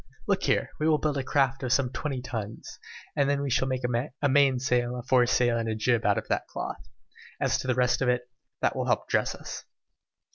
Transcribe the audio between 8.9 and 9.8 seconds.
to dress us."